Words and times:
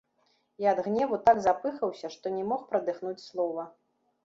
І 0.63 0.69
ад 0.71 0.79
гневу 0.87 1.19
так 1.27 1.43
запыхаўся, 1.47 2.11
што 2.15 2.33
не 2.39 2.43
мог 2.55 2.67
прадыхнуць 2.73 3.25
слова. 3.29 3.71